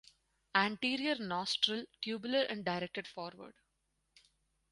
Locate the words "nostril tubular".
1.19-2.41